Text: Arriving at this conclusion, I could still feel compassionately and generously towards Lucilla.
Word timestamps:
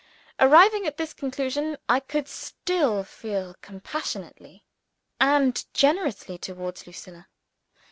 Arriving 0.39 0.87
at 0.87 0.97
this 0.97 1.13
conclusion, 1.13 1.77
I 1.87 1.99
could 1.99 2.27
still 2.27 3.03
feel 3.03 3.53
compassionately 3.61 4.63
and 5.19 5.63
generously 5.75 6.39
towards 6.39 6.87
Lucilla. 6.87 7.27